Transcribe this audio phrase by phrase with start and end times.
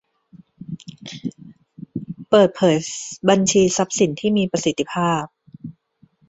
[2.29, 2.75] เปิดเผย
[3.29, 5.23] บัญชีทรัพย์สินที่มีประสิทธิภาพ